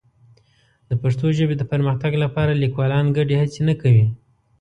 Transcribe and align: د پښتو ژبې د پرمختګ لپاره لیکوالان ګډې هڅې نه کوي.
د 0.89 0.91
پښتو 1.01 1.27
ژبې 1.37 1.55
د 1.57 1.63
پرمختګ 1.71 2.13
لپاره 2.23 2.59
لیکوالان 2.63 3.05
ګډې 3.17 3.35
هڅې 3.41 3.61
نه 3.69 3.73
کوي. 3.81 4.05